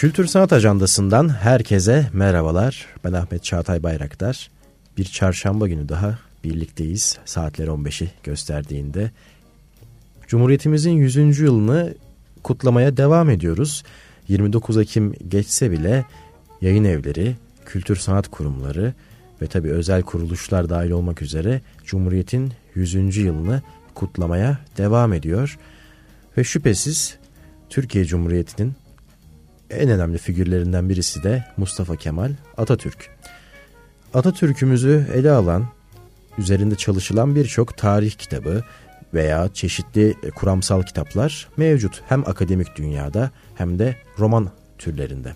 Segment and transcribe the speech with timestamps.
[0.00, 2.86] Kültür Sanat Ajandası'ndan herkese merhabalar.
[3.04, 4.50] Ben Ahmet Çağatay Bayraktar.
[4.96, 7.18] Bir çarşamba günü daha birlikteyiz.
[7.24, 9.10] Saatler 15'i gösterdiğinde.
[10.26, 11.38] Cumhuriyetimizin 100.
[11.38, 11.94] yılını
[12.42, 13.82] kutlamaya devam ediyoruz.
[14.28, 16.04] 29 Ekim geçse bile
[16.60, 17.36] yayın evleri,
[17.66, 18.94] kültür sanat kurumları
[19.42, 23.16] ve tabi özel kuruluşlar dahil olmak üzere Cumhuriyet'in 100.
[23.16, 23.62] yılını
[23.94, 25.58] kutlamaya devam ediyor.
[26.36, 27.16] Ve şüphesiz
[27.70, 28.74] Türkiye Cumhuriyeti'nin
[29.70, 33.10] en önemli figürlerinden birisi de Mustafa Kemal Atatürk.
[34.14, 35.66] Atatürk'ümüzü ele alan,
[36.38, 38.64] üzerinde çalışılan birçok tarih kitabı
[39.14, 45.34] veya çeşitli kuramsal kitaplar mevcut hem akademik dünyada hem de roman türlerinde.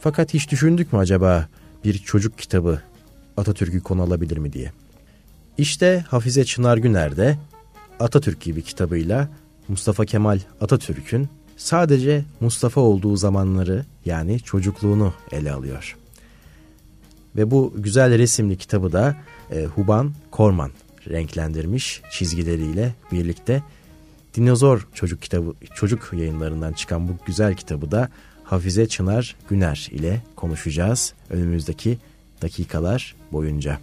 [0.00, 1.48] Fakat hiç düşündük mü acaba
[1.84, 2.82] bir çocuk kitabı
[3.36, 4.72] Atatürk'ü konu alabilir mi diye?
[5.58, 7.38] İşte Hafize Çınar Güner de
[8.00, 9.28] Atatürk gibi kitabıyla
[9.68, 11.28] Mustafa Kemal Atatürk'ün
[11.62, 15.96] sadece Mustafa olduğu zamanları yani çocukluğunu ele alıyor.
[17.36, 19.16] Ve bu güzel resimli kitabı da
[19.52, 20.70] e, Huban Korman
[21.08, 23.62] renklendirmiş çizgileriyle birlikte.
[24.34, 28.08] Dinozor çocuk kitabı çocuk yayınlarından çıkan bu güzel kitabı da
[28.44, 31.98] Hafize Çınar Güner ile konuşacağız önümüzdeki
[32.42, 33.78] dakikalar boyunca.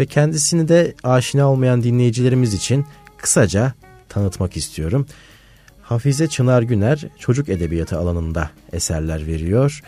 [0.00, 3.72] Ve kendisini de aşina olmayan dinleyicilerimiz için kısaca
[4.08, 5.06] tanıtmak istiyorum.
[5.90, 9.82] Hafize Çınar Güner çocuk edebiyatı alanında eserler veriyor.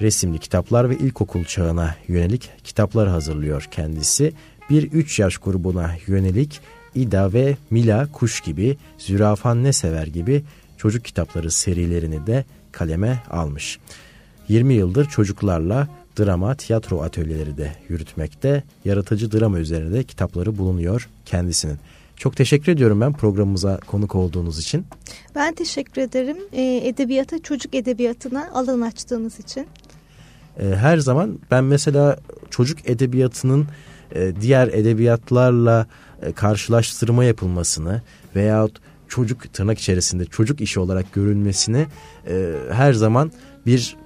[0.00, 4.32] Resimli kitaplar ve ilkokul çağına yönelik kitaplar hazırlıyor kendisi.
[4.70, 6.60] Bir 3 yaş grubuna yönelik
[6.94, 10.44] İda ve Mila Kuş gibi, Zürafan Ne Sever gibi
[10.76, 13.78] çocuk kitapları serilerini de kaleme almış.
[14.48, 18.62] 20 yıldır çocuklarla drama, tiyatro atölyeleri de yürütmekte.
[18.84, 21.78] Yaratıcı drama üzerinde de kitapları bulunuyor kendisinin.
[22.16, 24.86] Çok teşekkür ediyorum ben programımıza konuk olduğunuz için.
[25.34, 26.36] Ben teşekkür ederim.
[26.52, 29.66] E, edebiyata, çocuk edebiyatına alan açtığınız için.
[30.60, 32.18] E, her zaman ben mesela
[32.50, 33.66] çocuk edebiyatının
[34.14, 35.86] e, diğer edebiyatlarla
[36.22, 38.02] e, karşılaştırma yapılmasını
[38.36, 41.86] veyahut çocuk tırnak içerisinde çocuk işi olarak görülmesini
[42.28, 43.32] e, her zaman
[43.66, 43.96] bir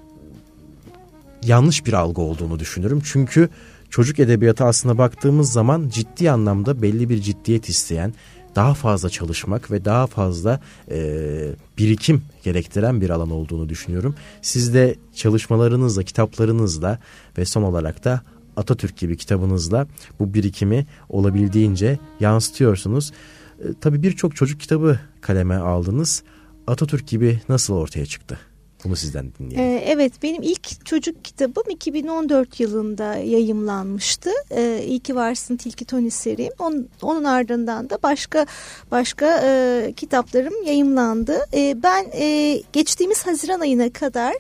[1.44, 3.02] yanlış bir algı olduğunu düşünürüm.
[3.04, 3.48] Çünkü
[3.90, 8.14] çocuk edebiyatı aslında baktığımız zaman ciddi anlamda belli bir ciddiyet isteyen,
[8.56, 10.60] daha fazla çalışmak ve daha fazla
[10.90, 14.14] e, birikim gerektiren bir alan olduğunu düşünüyorum.
[14.42, 16.98] Siz de çalışmalarınızla, kitaplarınızla
[17.38, 18.20] ve son olarak da
[18.56, 19.86] Atatürk gibi kitabınızla
[20.18, 23.12] bu birikimi olabildiğince yansıtıyorsunuz.
[23.60, 26.22] E, tabii birçok çocuk kitabı kaleme aldınız.
[26.66, 28.38] Atatürk gibi nasıl ortaya çıktı?
[28.86, 29.64] Bunu sizden dinleyelim.
[29.64, 34.30] Ee, evet benim ilk çocuk kitabım 2014 yılında yayımlanmıştı.
[34.50, 36.52] Ee, İyi ki varsın Tilki Tony serim.
[36.58, 38.46] Onun, onun ardından da başka
[38.90, 41.38] başka e, kitaplarım yayımlandı.
[41.54, 44.34] E, ben e, geçtiğimiz Haziran ayına kadar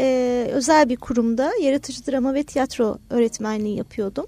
[0.00, 4.26] e, özel bir kurumda yaratıcı drama ve tiyatro öğretmenliği yapıyordum.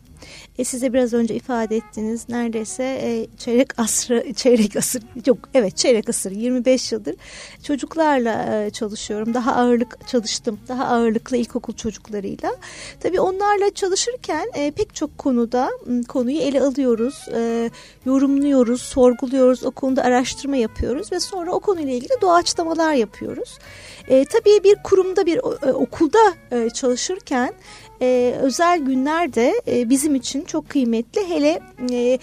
[0.58, 6.08] E, size biraz önce ifade ettiniz neredeyse e, çeyrek asrı çeyrek asır yok evet çeyrek
[6.08, 7.14] asır 25 yıldır
[7.62, 9.34] çocuklarla e, çalışıyorum.
[9.34, 10.60] Daha ağırlık çalıştım.
[10.68, 12.56] Daha ağırlıklı ilkokul çocuklarıyla.
[13.00, 15.70] Tabii onlarla çalışırken e, pek çok konuda
[16.08, 17.70] konuyu ele alıyoruz, e,
[18.04, 23.58] yorumluyoruz, sorguluyoruz, o konuda araştırma yapıyoruz ve sonra o konuyla ilgili doğaçlamalar yapıyoruz.
[24.08, 27.54] E, tabii bir kurumda bir e, okulda e, çalışırken
[28.02, 31.28] e, özel günler de e, bizim için çok kıymetli.
[31.28, 31.60] Hele
[31.92, 32.18] e,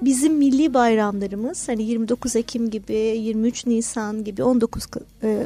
[0.00, 4.86] bizim milli bayramlarımız hani 29 Ekim gibi 23 Nisan gibi 19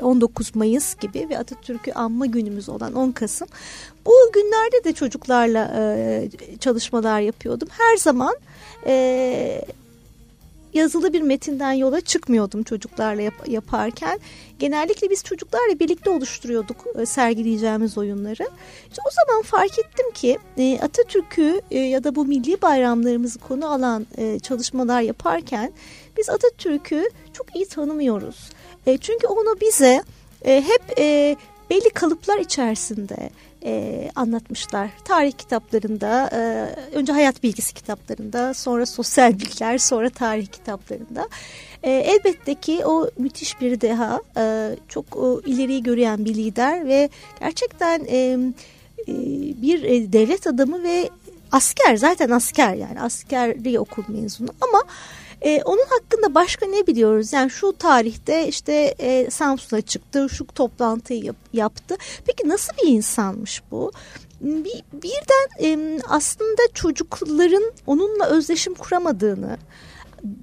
[0.02, 3.48] 19 e, Mayıs gibi ve Atatürk'ü anma günümüz olan 10 Kasım
[4.06, 6.28] bu günlerde de çocuklarla e,
[6.60, 7.68] çalışmalar yapıyordum.
[7.70, 8.34] Her zaman
[8.86, 9.64] e,
[10.74, 14.20] yazılı bir metinden yola çıkmıyordum çocuklarla yap yaparken.
[14.58, 18.48] Genellikle biz çocuklarla birlikte oluşturuyorduk e, sergileyeceğimiz oyunları.
[18.90, 23.72] İşte o zaman fark ettim ki e, Atatürk'ü e, ya da bu milli bayramlarımızı konu
[23.72, 25.72] alan e, çalışmalar yaparken
[26.16, 28.50] biz Atatürk'ü çok iyi tanımıyoruz.
[28.86, 30.02] E, çünkü onu bize
[30.44, 31.36] e, hep e,
[31.70, 33.30] belli kalıplar içerisinde
[33.64, 34.90] e, anlatmışlar.
[35.04, 36.40] Tarih kitaplarında, e,
[36.96, 41.28] önce hayat bilgisi kitaplarında, sonra sosyal bilgiler, sonra tarih kitaplarında.
[41.82, 47.08] E, elbette ki o müthiş bir deha, e, çok o, ileriyi gören bir lider ve
[47.40, 49.14] gerçekten e, e,
[49.62, 51.10] bir e, devlet adamı ve
[51.52, 54.82] asker, zaten asker yani askeri okul mezunu ama...
[55.42, 57.32] E, onun hakkında başka ne biliyoruz?
[57.32, 61.96] Yani şu tarihte işte e, Samsun'a çıktı, şu toplantıyı yap, yaptı.
[62.26, 63.92] Peki nasıl bir insanmış bu?
[64.40, 69.58] Bir, birden e, aslında çocukların onunla özleşim kuramadığını,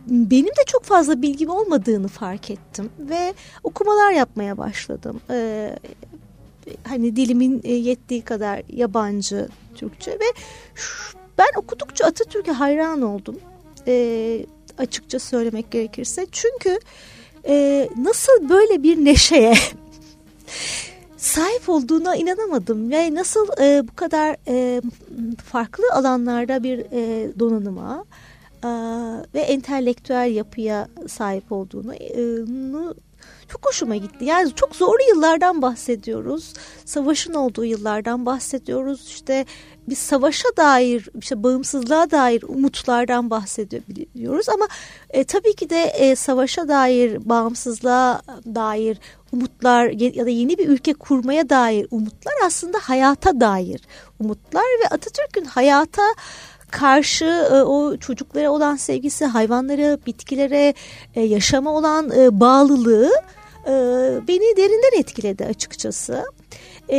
[0.08, 3.34] benim de çok fazla bilgim olmadığını fark ettim ve
[3.64, 5.22] okumalar yapmaya başladım.
[5.30, 5.80] Ee,
[6.84, 10.26] hani dilimin e, yettiği kadar yabancı Türkçe ve
[10.76, 13.40] şu, ben okudukça Atatürk'e hayran oldum.
[13.88, 14.46] E,
[14.78, 16.28] açıkça söylemek gerekirse.
[16.32, 16.80] Çünkü
[17.48, 19.54] e, nasıl böyle bir neşeye
[21.18, 24.82] sahip olduğuna inanamadım ve nasıl e, bu kadar e,
[25.46, 28.06] farklı alanlarda bir e, donanıma
[28.64, 28.70] e,
[29.34, 32.22] ve entelektüel yapıya sahip olduğunu e,
[33.48, 34.26] çok hoşuma gitti.
[34.26, 36.54] Yani çok zorlu yıllardan bahsediyoruz.
[36.86, 39.08] Savaşın olduğu yıllardan bahsediyoruz.
[39.08, 39.46] İşte
[39.88, 44.68] biz savaşa dair, işte bağımsızlığa dair umutlardan bahsediyoruz ama
[45.10, 49.00] e, tabii ki de e, savaşa dair, bağımsızlığa dair
[49.32, 53.82] umutlar ya da yeni bir ülke kurmaya dair umutlar aslında hayata dair
[54.20, 56.04] umutlar ve Atatürk'ün hayata
[56.72, 60.74] karşı e, o çocuklara olan sevgisi, hayvanlara, bitkilere,
[61.16, 63.12] e, yaşama olan e, bağlılığı
[63.68, 63.72] e,
[64.28, 66.26] beni derinden etkiledi açıkçası.
[66.90, 66.98] E,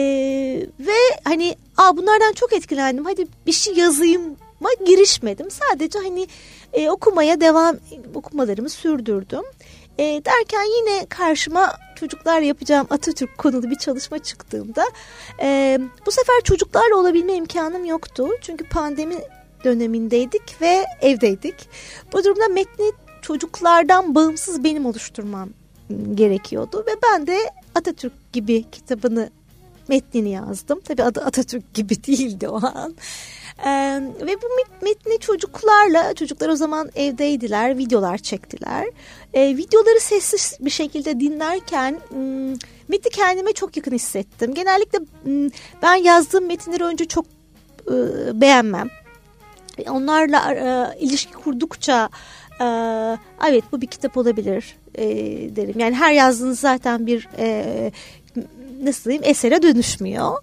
[0.81, 5.51] ve hani Aa, bunlardan çok etkilendim hadi bir şey yazayım ma girişmedim.
[5.51, 6.27] Sadece hani
[6.73, 7.77] e, okumaya devam
[8.15, 9.43] okumalarımı sürdürdüm.
[9.99, 14.85] E, derken yine karşıma çocuklar yapacağım Atatürk konulu bir çalışma çıktığımda
[15.43, 18.29] e, bu sefer çocuklarla olabilme imkanım yoktu.
[18.41, 19.17] Çünkü pandemi
[19.65, 21.55] dönemindeydik ve evdeydik.
[22.13, 22.93] Bu durumda metni
[23.23, 25.51] çocuklardan bağımsız benim oluşturmam
[26.15, 27.39] gerekiyordu ve ben de
[27.75, 29.31] Atatürk gibi kitabını
[29.89, 30.81] metnini yazdım.
[30.81, 32.95] Tabii adı Atatürk gibi değildi o an.
[33.67, 34.47] Ee, ve bu
[34.83, 38.87] metni çocuklarla, çocuklar o zaman evdeydiler, videolar çektiler.
[39.35, 42.01] Ee, videoları sessiz bir şekilde dinlerken
[42.89, 44.55] metni kendime çok yakın hissettim.
[44.55, 44.99] Genellikle
[45.83, 47.25] ben yazdığım metinleri önce çok
[47.87, 47.95] e,
[48.41, 48.89] beğenmem.
[49.91, 52.09] Onlarla e, ilişki kurdukça
[52.61, 52.67] e,
[53.49, 55.07] evet bu bir kitap olabilir e,
[55.57, 55.79] derim.
[55.79, 57.93] Yani her yazdığınız zaten bir e,
[58.83, 60.37] nasıl diyeyim esere dönüşmüyor.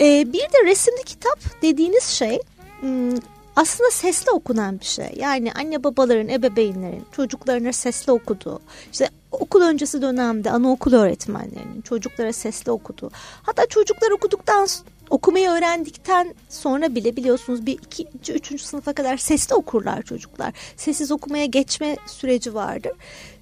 [0.00, 2.38] E, bir de resimli kitap dediğiniz şey
[2.80, 3.16] hmm,
[3.56, 5.12] aslında sesli okunan bir şey.
[5.16, 8.60] Yani anne babaların, ebeveynlerin çocuklarına sesli okuduğu,
[8.92, 13.10] işte okul öncesi dönemde anaokul öğretmenlerinin çocuklara sesli okuduğu.
[13.42, 14.66] Hatta çocuklar okuduktan
[15.10, 20.52] okumayı öğrendikten sonra bile biliyorsunuz bir ikinci, üçüncü sınıfa kadar sesli okurlar çocuklar.
[20.76, 22.92] Sessiz okumaya geçme süreci vardır.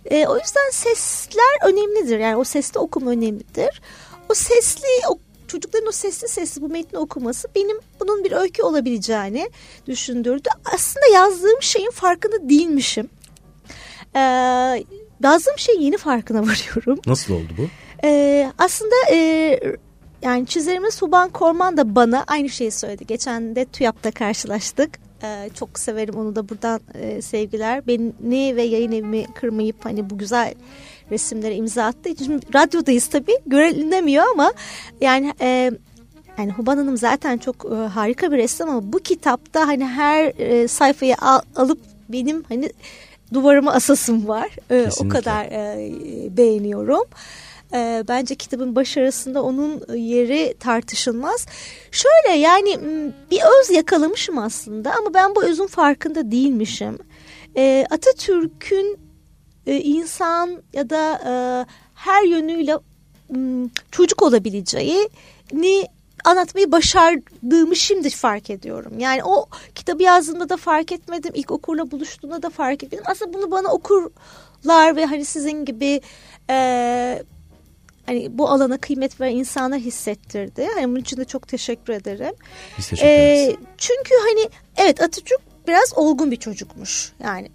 [0.04, 2.18] E, o yüzden sesler önemlidir.
[2.18, 3.82] Yani o sesli okuma önemlidir.
[4.30, 5.18] O sesli o,
[5.48, 9.50] çocukların o sesli sesli bu metni okuması benim bunun bir öykü olabileceğini
[9.86, 10.48] düşündürdü.
[10.74, 13.08] Aslında yazdığım şeyin farkında değilmişim.
[14.16, 14.20] Ee,
[15.22, 17.00] yazdığım şeyin yeni farkına varıyorum.
[17.06, 17.68] Nasıl oldu bu?
[18.04, 19.60] Ee, aslında e,
[20.24, 23.06] yani çizerimiz Suban Korman da bana aynı şeyi söyledi.
[23.06, 24.98] Geçen de TÜYAP'ta karşılaştık.
[25.22, 27.86] Ee, çok severim onu da buradan e, sevgiler.
[27.86, 30.54] Beni ve yayın evimi kırmayıp hani bu güzel
[31.10, 34.52] resimlere imza attığı için radyodayız tabii görünemiyor ama
[35.00, 35.70] yani e,
[36.38, 40.68] yani Huban Hanım zaten çok e, harika bir ressam ama bu kitapta hani her e,
[40.68, 41.78] sayfayı al, alıp
[42.08, 42.70] benim hani
[43.32, 44.50] duvarıma asasım var.
[44.70, 45.90] E, o kadar e,
[46.36, 47.04] beğeniyorum.
[47.74, 51.46] E, bence kitabın başarısında onun yeri tartışılmaz.
[51.90, 52.78] Şöyle yani
[53.30, 56.98] bir öz yakalamışım aslında ama ben bu özün farkında değilmişim.
[57.56, 58.98] E, Atatürk'ün
[59.66, 61.32] e, insan ya da e,
[61.94, 62.78] her yönüyle
[63.90, 65.88] çocuk olabileceğini
[66.24, 68.98] anlatmayı başardığımı şimdi fark ediyorum.
[68.98, 71.32] Yani o kitabı yazdığımda da fark etmedim.
[71.34, 73.04] İlk okurla buluştuğunda da fark etmedim.
[73.08, 76.00] Aslında bunu bana okurlar ve hani sizin gibi
[76.50, 77.22] e,
[78.06, 80.68] hani bu alana kıymet veren insanlar hissettirdi.
[80.74, 82.34] Hani bunun için de çok teşekkür ederim.
[82.78, 83.48] Biz teşekkür ederiz.
[83.48, 87.12] E, çünkü hani evet Atatürk biraz olgun bir çocukmuş.
[87.24, 87.48] Yani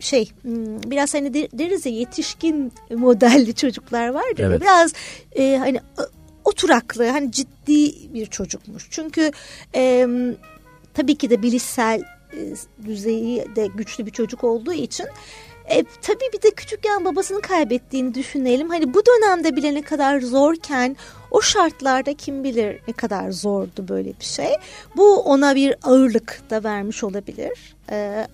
[0.00, 4.44] şey hmm, biraz hani deriz ya yetişkin modelli çocuklar vardır.
[4.44, 4.60] Evet.
[4.60, 4.92] Biraz
[5.36, 5.80] e, hani
[6.44, 8.88] oturaklı hani ciddi bir çocukmuş.
[8.90, 9.30] Çünkü
[9.74, 10.06] e,
[10.94, 15.06] tabii ki de bilişsel e, düzeyi de güçlü bir çocuk olduğu için
[15.68, 18.68] e, tabii bir de küçükken babasını kaybettiğini düşünelim.
[18.68, 20.96] Hani bu dönemde bile ne kadar zorken
[21.30, 24.56] o şartlarda kim bilir ne kadar zordu böyle bir şey.
[24.96, 27.76] Bu ona bir ağırlık da vermiş olabilir.
[27.90, 28.26] E,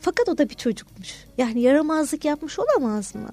[0.00, 1.14] fakat o da bir çocukmuş.
[1.38, 3.30] Yani yaramazlık yapmış olamaz mı?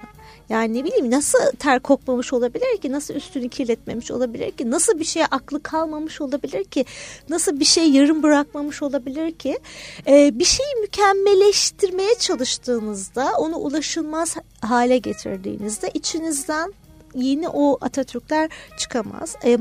[0.49, 2.91] Yani ne bileyim nasıl ter kokmamış olabilir ki?
[2.91, 4.71] Nasıl üstünü kirletmemiş olabilir ki?
[4.71, 6.85] Nasıl bir şeye aklı kalmamış olabilir ki?
[7.29, 9.59] Nasıl bir şey yarım bırakmamış olabilir ki?
[10.07, 16.73] Ee, bir şeyi mükemmelleştirmeye çalıştığınızda onu ulaşılmaz hale getirdiğinizde içinizden
[17.15, 19.35] yeni o Atatürkler çıkamaz.
[19.43, 19.57] E,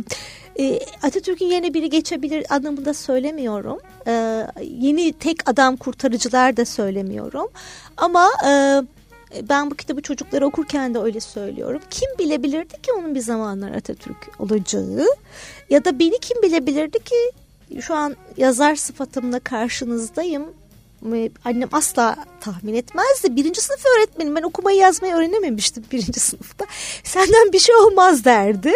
[0.59, 3.79] e, Atatürk'ün yerine biri geçebilir anlamında söylemiyorum.
[4.07, 7.49] E, yeni tek adam kurtarıcılar da söylemiyorum.
[7.97, 8.83] Ama e,
[9.49, 11.81] ben bu kitabı çocuklara okurken de öyle söylüyorum.
[11.91, 15.07] Kim bilebilirdi ki onun bir zamanlar Atatürk olacağı?
[15.71, 17.33] Ya da beni kim bilebilirdi ki
[17.81, 20.47] şu an yazar sıfatımla karşınızdayım.
[21.45, 23.37] Annem asla tahmin etmezdi.
[23.37, 24.37] Birinci sınıf öğretmenim.
[24.37, 26.67] Ben okumayı yazmayı öğrenememiştim birinci sınıfta.
[27.05, 28.73] Senden bir şey olmaz derdi.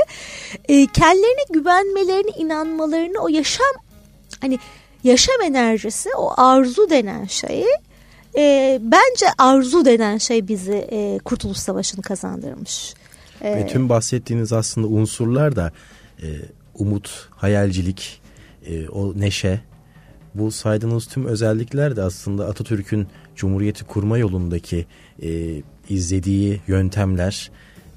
[0.68, 3.74] E, kendilerine güvenmelerini, inanmalarını, o yaşam
[4.40, 4.58] hani
[5.04, 7.66] yaşam enerjisi, o arzu denen şeyi
[8.36, 12.94] e, bence arzu denen şey bizi e, Kurtuluş Savaşı'nı kazandırmış.
[13.40, 15.72] E, Ve tüm bahsettiğiniz aslında unsurlar da
[16.22, 16.28] e,
[16.74, 18.20] umut, hayalcilik,
[18.66, 19.60] e, o neşe,
[20.34, 24.86] bu saydığınız tüm özellikler de aslında Atatürk'ün Cumhuriyeti kurma yolundaki
[25.22, 27.50] e, izlediği yöntemler,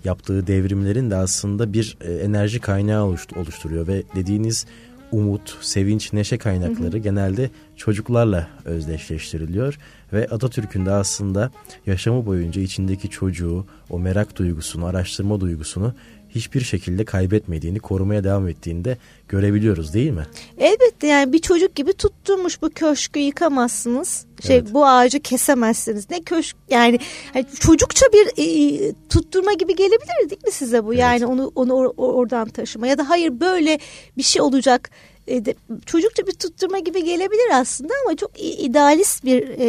[0.03, 4.65] yaptığı devrimlerin de aslında bir e, enerji kaynağı oluşturuyor ve dediğiniz
[5.11, 6.97] umut, sevinç, neşe kaynakları hı hı.
[6.97, 9.77] genelde çocuklarla özdeşleştiriliyor
[10.13, 11.51] ve Atatürk'ün de aslında
[11.85, 15.93] yaşamı boyunca içindeki çocuğu, o merak duygusunu, araştırma duygusunu
[16.35, 18.97] hiçbir şekilde kaybetmediğini, korumaya devam ettiğini de
[19.29, 20.25] görebiliyoruz değil mi?
[20.57, 24.25] Elbette yani bir çocuk gibi tutturmuş bu köşkü yıkamazsınız.
[24.47, 24.73] Şey evet.
[24.73, 26.09] bu ağacı kesemezsiniz.
[26.09, 26.99] Ne köşk yani
[27.33, 30.93] hani çocukça bir e, tutturma gibi gelebilir değil mi size bu?
[30.93, 31.01] Evet.
[31.01, 33.79] Yani onu onu or, oradan taşıma ya da hayır böyle
[34.17, 34.91] bir şey olacak
[35.27, 39.67] e, de, çocukça bir tutturma gibi gelebilir aslında ama çok idealist bir e,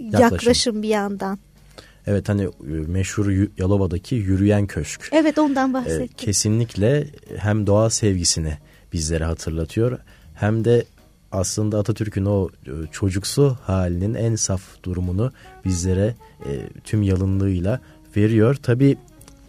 [0.00, 0.20] yaklaşım.
[0.20, 1.38] yaklaşım bir yandan.
[2.06, 5.08] Evet hani e, meşhur Yalova'daki yürüyen köşk.
[5.12, 6.16] Evet ondan e, bahsettim.
[6.16, 7.06] kesinlikle
[7.36, 8.58] hem doğa sevgisini
[8.92, 9.98] bizlere hatırlatıyor
[10.34, 10.84] hem de
[11.32, 15.32] aslında Atatürk'ün o e, çocuksu halinin en saf durumunu
[15.64, 16.14] bizlere
[16.84, 17.80] tüm yalınlığıyla
[18.16, 18.54] veriyor.
[18.54, 18.96] Tabi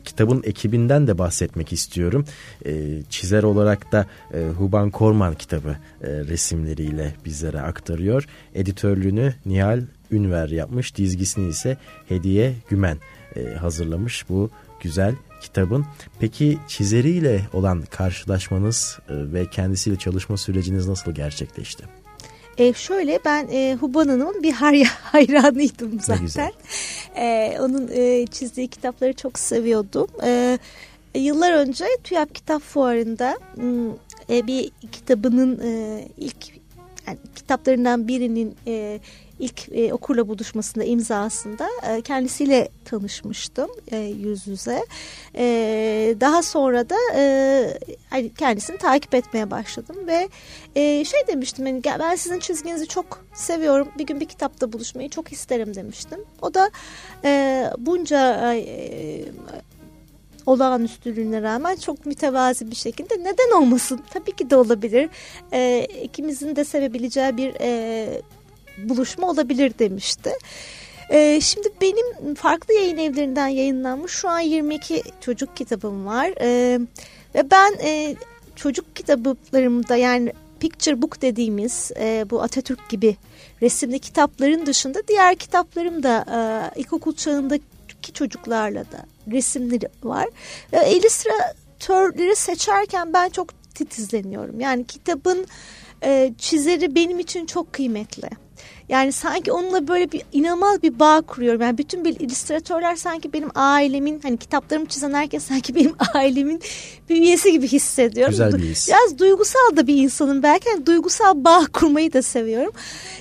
[0.05, 2.25] kitabın ekibinden de bahsetmek istiyorum.
[3.09, 4.05] çizer olarak da
[4.57, 8.27] Huban Korman kitabı resimleriyle bizlere aktarıyor.
[8.53, 9.81] Editörlüğünü Nihal
[10.11, 10.95] Ünver yapmış.
[10.95, 12.97] Dizgisini ise Hediye Gümen
[13.35, 15.85] e, hazırlamış bu güzel kitabın.
[16.19, 21.83] Peki çizeriyle olan karşılaşmanız e, ve kendisiyle çalışma süreciniz nasıl gerçekleşti?
[22.57, 24.51] E şöyle ben e, Huban Hanım'ın bir
[25.01, 26.51] hayranıydım zaten.
[27.15, 30.07] E, onun e, çizdiği kitapları çok seviyordum.
[30.23, 30.59] E,
[31.15, 33.39] yıllar önce TÜYAP Kitap Fuarı'nda
[34.29, 36.35] e, bir kitabının e, ilk
[37.07, 38.99] yani kitaplarından birinin e,
[39.39, 44.85] ilk e, okurla buluşmasında imzasında e, kendisiyle tanışmıştım e, yüz yüze.
[45.35, 45.45] E,
[46.19, 50.29] daha sonra da e, kendisini takip etmeye başladım ve
[50.75, 53.87] e, şey demiştim hani ben sizin çizginizi çok seviyorum.
[53.97, 56.19] Bir gün bir kitapta buluşmayı çok isterim demiştim.
[56.41, 56.71] O da
[57.23, 59.25] e, bunca e,
[60.45, 64.01] olağanüstülüğüne rağmen çok mütevazi bir şekilde neden olmasın?
[64.13, 65.09] Tabii ki de olabilir.
[65.51, 68.21] E, ikimizin de sevebileceği bir e,
[68.77, 70.31] buluşma olabilir demişti.
[71.09, 76.33] Ee, şimdi benim farklı yayın evlerinden yayınlanmış şu an 22 çocuk kitabım var.
[76.41, 76.79] Ee,
[77.35, 78.15] ve ben e,
[78.55, 83.17] çocuk kitaplarımda yani picture book dediğimiz e, bu Atatürk gibi
[83.61, 86.25] resimli kitapların dışında diğer kitaplarım da
[86.75, 90.27] e, ilkokul çağındaki çocuklarla da resimleri var.
[90.73, 94.59] E, seçerken ben çok titizleniyorum.
[94.59, 95.47] Yani kitabın
[96.03, 98.44] e, çizeri benim için çok kıymetli.
[98.89, 101.61] Yani sanki onunla böyle bir inanılmaz bir bağ kuruyorum.
[101.61, 106.61] Yani bütün bir illüstratörler sanki benim ailemin hani kitaplarımı çizen herkes sanki benim ailemin
[107.09, 108.31] bir üyesi gibi hissediyorum.
[108.31, 108.87] Güzel bir his.
[108.87, 110.69] Biraz duygusal da bir insanım belki.
[110.69, 112.71] Yani duygusal bağ kurmayı da seviyorum.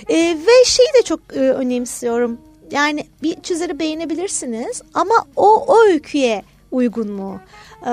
[0.09, 2.37] Ee, ve şeyi de çok e, önemsiyorum.
[2.71, 7.39] Yani bir çizeri beğenebilirsiniz ama o, o öyküye uygun mu?
[7.85, 7.89] Ee,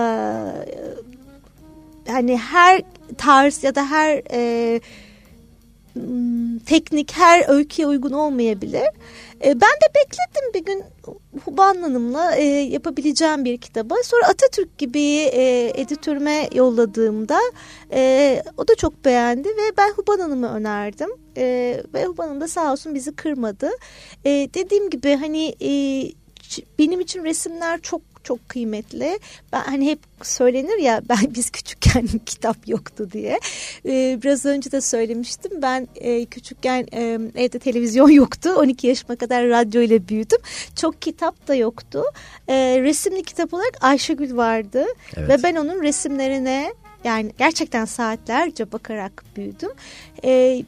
[2.09, 2.83] hani her
[3.19, 4.81] tarz ya da her e,
[6.67, 8.89] teknik her öyküye uygun olmayabilir.
[9.45, 10.85] E, ben de bekledim bir gün
[11.45, 13.95] Huban Hanım'la e, yapabileceğim bir kitabı.
[14.05, 17.39] Sonra Atatürk gibi e, editörüme yolladığımda
[18.57, 21.09] o da çok beğendi ve ben Huban Hanım'ı önerdim.
[21.95, 23.71] Ve Huban Hanım da sağ olsun bizi kırmadı.
[24.25, 25.55] Dediğim gibi hani
[26.79, 29.19] benim için resimler çok çok kıymetli.
[29.53, 33.41] Ben hani hep söylenir ya ben biz küçükken kitap yoktu diye.
[33.87, 35.53] Ee, biraz önce de söylemiştim.
[35.63, 37.01] Ben e, küçükken e,
[37.37, 38.51] evde televizyon yoktu.
[38.59, 40.39] 12 yaşıma kadar radyo ile büyüdüm.
[40.77, 42.03] Çok kitap da yoktu.
[42.49, 44.85] E, resimli kitap olarak Ayşegül vardı.
[45.17, 45.29] Evet.
[45.29, 46.75] Ve ben onun resimlerine
[47.05, 49.71] yani gerçekten saatlerce bakarak büyüdüm.
[50.25, 50.63] E,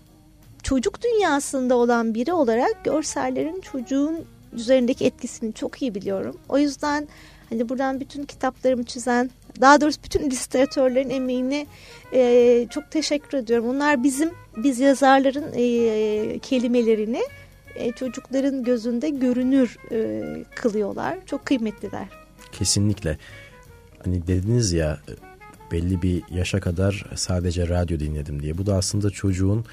[0.63, 6.37] çocuk dünyasında olan biri olarak görsellerin çocuğun üzerindeki etkisini çok iyi biliyorum.
[6.49, 7.09] O yüzden
[7.55, 9.31] Hani buradan bütün kitaplarımı çizen,
[9.61, 11.67] daha doğrusu bütün illüstratörlerin emeğini
[12.13, 13.69] e, çok teşekkür ediyorum.
[13.69, 17.23] Onlar bizim, biz yazarların e, kelimelerini
[17.75, 20.23] e, çocukların gözünde görünür e,
[20.55, 21.19] kılıyorlar.
[21.27, 22.09] Çok kıymetliler.
[22.53, 23.19] Kesinlikle.
[24.05, 24.99] Hani dediniz ya
[25.73, 28.59] belli bir yaşa kadar sadece radyo dinledim diye.
[28.59, 29.65] Bu da aslında çocuğun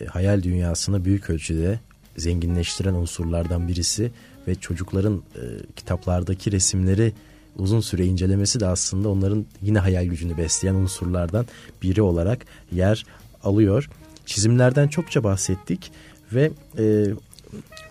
[0.00, 1.80] e, hayal dünyasını büyük ölçüde
[2.16, 4.10] zenginleştiren unsurlardan birisi
[4.48, 5.42] ve çocukların e,
[5.76, 7.12] kitaplardaki resimleri
[7.58, 11.46] uzun süre incelemesi de aslında onların yine hayal gücünü besleyen unsurlardan
[11.82, 13.06] biri olarak yer
[13.44, 13.90] alıyor.
[14.26, 15.92] Çizimlerden çokça bahsettik
[16.32, 17.06] ve e,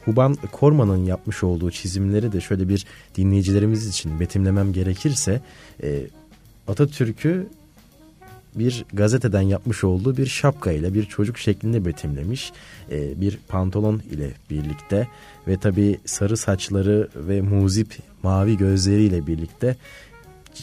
[0.06, 5.42] Huban Korman'ın yapmış olduğu çizimleri de şöyle bir dinleyicilerimiz için betimlemem gerekirse
[5.84, 6.08] e,
[6.68, 7.48] Atatürk'ü
[8.56, 12.52] bir gazeteden yapmış olduğu bir şapka ile bir çocuk şeklinde betimlemiş.
[12.92, 15.08] E, bir pantolon ile birlikte
[15.48, 19.76] ve tabi sarı saçları ve muzip mavi gözleriyle birlikte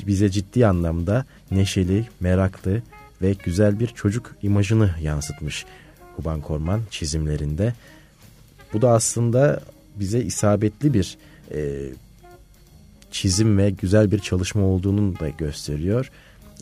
[0.06, 2.82] bize ciddi anlamda neşeli, meraklı
[3.23, 5.64] ve güzel bir çocuk imajını yansıtmış
[6.16, 7.75] Huban Korman çizimlerinde.
[8.73, 9.61] Bu da aslında
[9.96, 11.18] bize isabetli bir
[11.54, 11.88] e,
[13.11, 16.11] çizim ve güzel bir çalışma olduğunu da gösteriyor.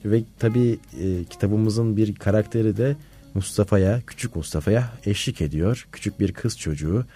[0.05, 2.97] Ve tabii e, kitabımızın bir karakteri de
[3.35, 5.89] Mustafa'ya, küçük Mustafa'ya eşlik ediyor.
[5.93, 7.07] Küçük bir kız çocuğu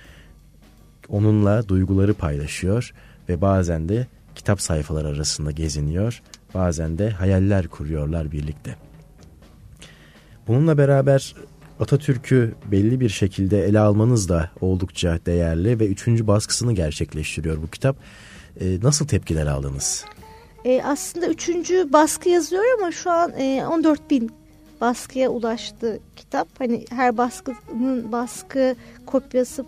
[1.08, 2.92] onunla duyguları paylaşıyor
[3.28, 6.22] ve bazen de kitap sayfaları arasında geziniyor.
[6.54, 8.76] Bazen de hayaller kuruyorlar birlikte.
[10.46, 11.34] Bununla beraber
[11.80, 17.96] Atatürk'ü belli bir şekilde ele almanız da oldukça değerli ve üçüncü baskısını gerçekleştiriyor bu kitap.
[18.60, 20.04] E, nasıl tepkiler aldınız?
[20.64, 24.30] E, aslında üçüncü baskı yazıyor ama şu an e, 14 bin
[24.80, 26.48] baskıya ulaştı kitap.
[26.58, 29.64] Hani her baskının baskı kopyası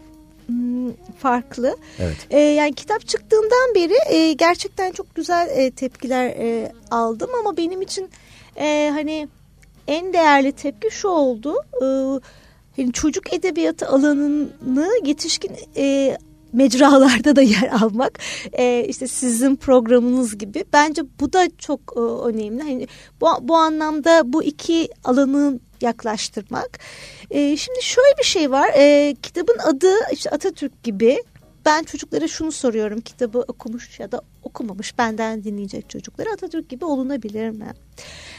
[1.19, 1.77] farklı.
[1.99, 2.17] Evet.
[2.31, 7.83] E, yani kitap çıktığından beri e, gerçekten çok güzel e, tepkiler e, aldım ama benim
[7.83, 8.09] için
[8.57, 9.29] e, hani
[9.87, 11.55] en değerli tepki şu oldu.
[11.83, 11.87] E,
[12.77, 16.19] yani çocuk edebiyatı alanını yetişkin e,
[16.53, 18.19] mecralarda da yer almak
[18.53, 22.63] e, işte sizin programınız gibi bence bu da çok e, önemli.
[22.63, 22.87] Hani
[23.21, 26.79] bu, bu anlamda bu iki alanı yaklaştırmak.
[27.31, 31.23] E, şimdi şöyle bir şey var e, kitabın adı işte Atatürk gibi
[31.67, 37.51] ben çocuklara şunu soruyorum kitabı okumuş ya da okumamış benden dinleyecek çocuklara Atatürk gibi olunabilir
[37.51, 37.73] mi?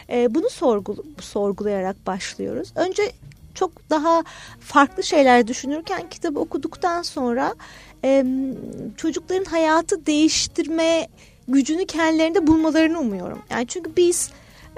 [0.09, 2.73] E, bunu sorgul sorgulayarak başlıyoruz.
[2.75, 3.11] Önce
[3.53, 4.23] çok daha
[4.59, 7.55] farklı şeyler düşünürken kitabı okuduktan sonra
[8.03, 8.25] e,
[8.97, 11.07] çocukların hayatı değiştirme
[11.47, 13.39] gücünü kendilerinde bulmalarını umuyorum.
[13.49, 14.31] Yani çünkü biz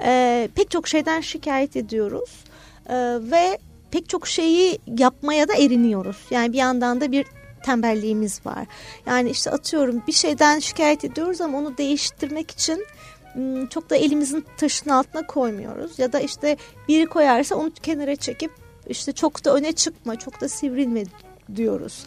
[0.04, 2.30] e, pek çok şeyden şikayet ediyoruz
[2.88, 3.58] e, ve
[3.90, 6.16] pek çok şeyi yapmaya da eriniyoruz.
[6.30, 7.26] Yani bir yandan da bir
[7.62, 8.66] tembelliğimiz var.
[9.06, 12.86] Yani işte atıyorum bir şeyden şikayet ediyoruz ama onu değiştirmek için
[13.70, 15.98] çok da elimizin taşın altına koymuyoruz.
[15.98, 16.56] Ya da işte
[16.88, 18.50] biri koyarsa onu kenara çekip
[18.88, 21.04] işte çok da öne çıkma, çok da sivrilme
[21.56, 22.06] diyoruz.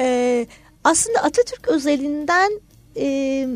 [0.00, 0.46] Ee,
[0.84, 2.60] aslında Atatürk özelinden
[2.96, 3.48] e,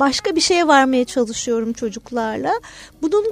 [0.00, 2.52] başka bir şeye varmaya çalışıyorum çocuklarla.
[3.02, 3.24] Bunun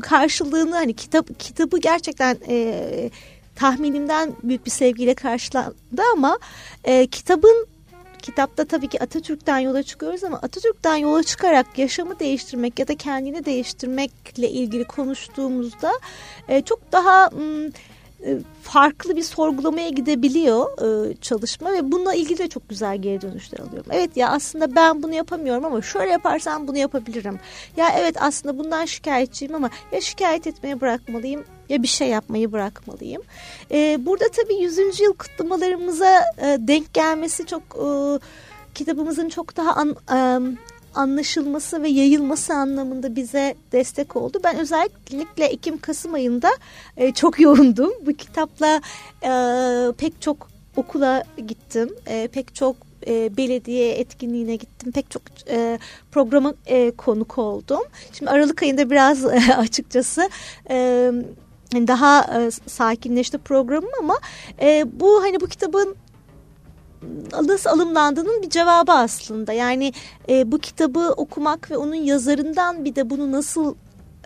[0.00, 3.10] karşılığını hani kitap kitabı gerçekten e,
[3.56, 6.38] tahminimden büyük bir sevgiyle karşılandı ama
[6.84, 7.66] e, kitabın
[8.22, 13.44] kitapta tabii ki Atatürk'ten yola çıkıyoruz ama Atatürk'ten yola çıkarak yaşamı değiştirmek ya da kendini
[13.44, 15.92] değiştirmekle ilgili konuştuğumuzda
[16.48, 17.70] e, çok daha e,
[18.62, 20.66] farklı bir sorgulamaya gidebiliyor
[21.10, 23.90] e, çalışma ve bununla ilgili de çok güzel geri dönüşler alıyorum.
[23.92, 27.38] Evet ya aslında ben bunu yapamıyorum ama şöyle yaparsam bunu yapabilirim.
[27.76, 33.22] Ya evet aslında bundan şikayetçiyim ama ya şikayet etmeye bırakmalıyım ya bir şey yapmayı bırakmalıyım.
[33.70, 35.00] E, burada tabii 100.
[35.00, 36.24] yıl kutlamalarımıza
[36.58, 37.62] denk gelmesi çok
[38.74, 39.96] kitabımızın çok daha an,
[40.96, 44.40] anlaşılması ve yayılması anlamında bize destek oldu.
[44.44, 46.50] Ben özellikle Ekim-Kasım ayında
[46.96, 47.92] e, çok yoğundum.
[48.06, 48.80] Bu kitapla
[49.22, 49.30] e,
[49.98, 51.94] pek çok okula gittim.
[52.06, 54.92] E, pek çok e, belediye etkinliğine gittim.
[54.92, 55.78] Pek çok e,
[56.12, 57.82] programa e, konuk oldum.
[58.12, 60.30] Şimdi Aralık ayında biraz e, açıkçası...
[60.70, 61.12] E,
[61.74, 64.18] daha e, sakinleşti programım ama
[64.60, 65.96] e, bu hani bu kitabın
[67.42, 69.52] nasıl alımlandığının bir cevabı aslında.
[69.52, 69.92] Yani
[70.28, 73.74] e, bu kitabı okumak ve onun yazarından bir de bunu nasıl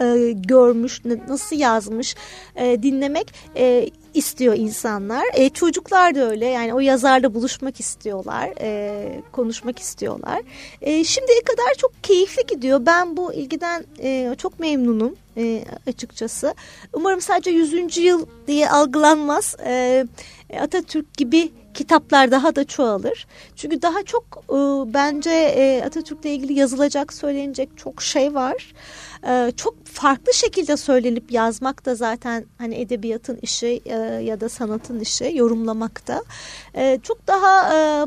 [0.01, 2.16] e, görmüş, nasıl yazmış
[2.57, 5.25] e, dinlemek e, istiyor insanlar.
[5.35, 10.40] E, çocuklar da öyle yani o yazarla buluşmak istiyorlar, e, konuşmak istiyorlar.
[10.81, 12.87] E, şimdiye kadar çok keyifli gidiyor.
[12.87, 16.55] Ben bu ilgiden e, çok memnunum e, açıkçası.
[16.93, 17.97] Umarım sadece 100.
[17.97, 19.57] yıl diye algılanmaz.
[19.64, 20.07] E, e,
[20.58, 23.26] Atatürk gibi kitaplar daha da çoğalır.
[23.56, 24.56] Çünkü daha çok e,
[24.94, 28.72] bence e, Atatürk'le ilgili yazılacak, söylenecek çok şey var.
[29.28, 35.00] E, çok farklı şekilde söylenip yazmak da zaten hani edebiyatın işi e, ya da sanatın
[35.00, 36.22] işi, yorumlamakta.
[36.74, 38.06] E, çok daha e,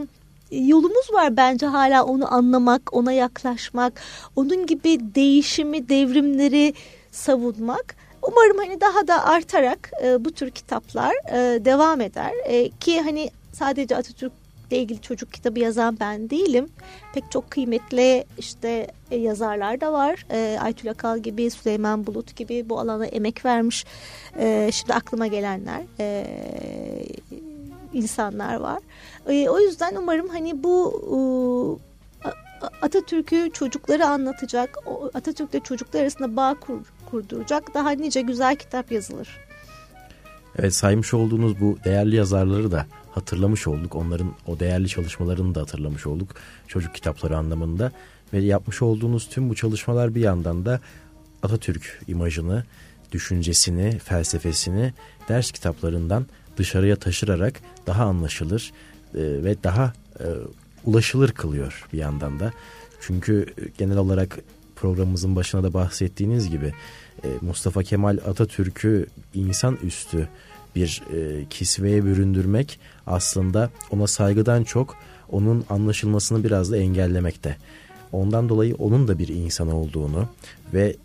[0.51, 4.01] yolumuz var bence hala onu anlamak, ona yaklaşmak,
[4.35, 6.73] onun gibi değişimi, devrimleri
[7.11, 8.02] savunmak.
[8.27, 13.29] Umarım hani daha da artarak e, bu tür kitaplar e, devam eder e, ki hani
[13.53, 14.31] sadece Atatürk
[14.71, 16.69] ile ilgili çocuk kitabı yazan ben değilim.
[17.13, 20.25] Pek çok kıymetli işte e, yazarlar da var.
[20.31, 23.85] E, Aytül Akal gibi, Süleyman Bulut gibi bu alana emek vermiş.
[24.39, 26.25] E, şimdi aklıma gelenler e,
[27.93, 28.79] insanlar var.
[29.27, 32.29] E, o yüzden umarım hani bu e,
[32.81, 34.77] Atatürk'ü çocukları anlatacak,
[35.13, 36.79] Atatürk'le çocuklar arasında bağ kur,
[37.13, 39.27] kurduracak daha nice güzel kitap yazılır.
[40.59, 43.95] Evet saymış olduğunuz bu değerli yazarları da hatırlamış olduk.
[43.95, 46.29] Onların o değerli çalışmalarını da hatırlamış olduk.
[46.67, 47.91] Çocuk kitapları anlamında.
[48.33, 50.79] Ve yapmış olduğunuz tüm bu çalışmalar bir yandan da
[51.43, 52.63] Atatürk imajını,
[53.11, 54.93] düşüncesini, felsefesini
[55.29, 56.25] ders kitaplarından
[56.57, 57.53] dışarıya taşırarak
[57.87, 58.71] daha anlaşılır
[59.15, 60.25] e, ve daha e,
[60.85, 62.51] ulaşılır kılıyor bir yandan da.
[63.01, 63.45] Çünkü
[63.77, 64.39] genel olarak
[64.75, 66.73] programımızın başına da bahsettiğiniz gibi e,
[67.41, 70.27] Mustafa Kemal Atatürk'ü insan üstü
[70.75, 74.95] bir e, kisveye büründürmek aslında ona saygıdan çok
[75.31, 77.57] onun anlaşılmasını biraz da engellemekte.
[78.11, 80.27] Ondan dolayı onun da bir insan olduğunu
[80.73, 80.95] ve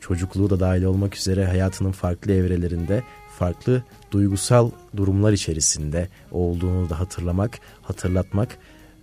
[0.00, 3.02] çocukluğu da dahil olmak üzere hayatının farklı evrelerinde
[3.38, 8.58] farklı duygusal durumlar içerisinde olduğunu da hatırlamak, hatırlatmak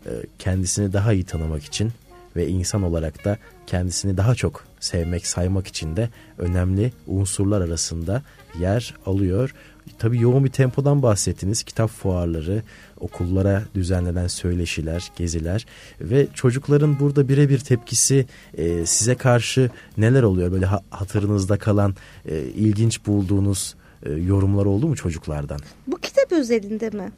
[0.06, 1.92] e, kendisini daha iyi tanımak için
[2.36, 8.24] ve insan olarak da kendisini daha çok sevmek, saymak için de önemli unsurlar arasında
[8.60, 9.54] yer alıyor.
[10.00, 11.64] Tabii yoğun bir tempodan bahsettiniz.
[11.64, 12.64] Kitap fuarları,
[13.00, 15.66] okullara düzenlenen söyleşiler, geziler
[16.02, 18.26] ve çocukların burada birebir tepkisi
[18.58, 20.52] e, size karşı neler oluyor?
[20.52, 25.60] Böyle ha, hatırınızda kalan e, ilginç bulduğunuz e, yorumlar oldu mu çocuklardan?
[25.88, 27.12] Bu kitap özelinde mi?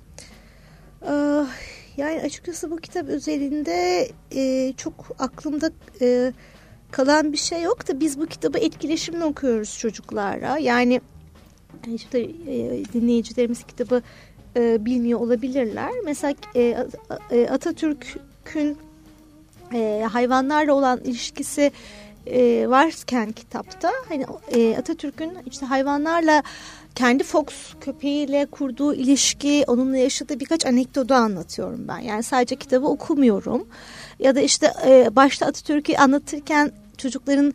[1.07, 1.45] Ee,
[1.97, 5.71] yani açıkçası bu kitap özelinde e, çok aklımda
[6.01, 6.33] e,
[6.93, 10.57] kalan bir şey yok da biz bu kitabı etkileşimle okuyoruz çocuklara.
[10.57, 11.01] Yani
[11.95, 14.01] işte e, dinleyicilerimiz kitabı
[14.55, 15.91] e, bilmiyor olabilirler.
[16.05, 18.77] Mesela e, Atatürk'ün
[19.73, 21.71] e, hayvanlarla olan ilişkisi
[22.27, 26.43] e, varken kitapta hani e, Atatürk'ün işte hayvanlarla
[26.95, 27.45] kendi Fox
[27.81, 31.99] köpeğiyle kurduğu ilişki, onunla yaşadığı birkaç anekdotu anlatıyorum ben.
[31.99, 33.67] Yani sadece kitabı okumuyorum.
[34.19, 36.71] Ya da işte e, başta Atatürk'ü anlatırken
[37.03, 37.53] çocukların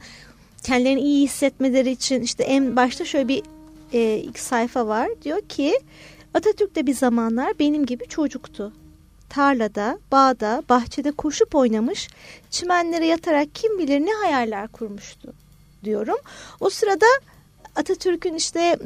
[0.62, 3.42] kendilerini iyi hissetmeleri için işte en başta şöyle bir
[3.92, 5.08] e, ilk sayfa var.
[5.22, 5.80] Diyor ki
[6.34, 8.72] Atatürk de bir zamanlar benim gibi çocuktu.
[9.28, 12.08] Tarlada, bağda, bahçede koşup oynamış,
[12.50, 15.32] çimenlere yatarak kim bilir ne hayaller kurmuştu
[15.84, 16.16] diyorum.
[16.60, 17.06] O sırada
[17.76, 18.78] Atatürk'ün işte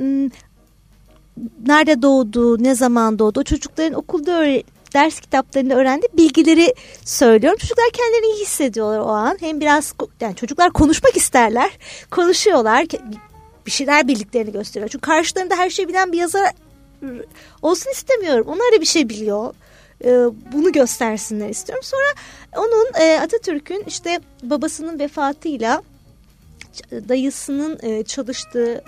[1.67, 4.63] nerede doğduğu, ne zaman doğduğu, çocukların okulda
[4.95, 6.75] ders kitaplarında öğrendiği bilgileri
[7.05, 7.59] söylüyorum.
[7.59, 9.37] Çocuklar kendilerini iyi hissediyorlar o an.
[9.41, 11.71] Hem biraz yani çocuklar konuşmak isterler.
[12.11, 12.87] Konuşuyorlar.
[13.67, 14.89] Bir şeyler bildiklerini gösteriyor.
[14.89, 16.53] Çünkü karşılarında her şeyi bilen bir yazar
[17.63, 18.47] olsun istemiyorum.
[18.49, 19.55] Onlar da bir şey biliyor.
[20.53, 21.85] Bunu göstersinler istiyorum.
[21.85, 22.07] Sonra
[22.57, 25.83] onun Atatürk'ün işte babasının vefatıyla
[26.91, 28.83] dayısının çalıştığı